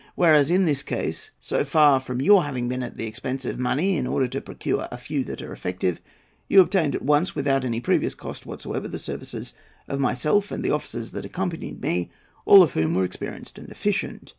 [0.15, 3.97] Whereas, in this case, so far from your having been at the expense of money
[3.97, 6.01] in order to procure a few that are effective,
[6.47, 9.53] you obtained at once, without any previous cost whatever, the services
[9.87, 12.09] of myself and the officers that accompanied me,
[12.47, 14.29] all of whom were experienced and efficient.